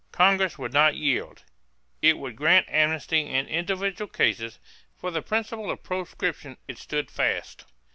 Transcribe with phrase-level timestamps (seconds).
[0.11, 1.43] Congress would not yield.
[2.01, 4.57] It would grant amnesty in individual cases;
[4.97, 7.65] for the principle of proscription it stood fast.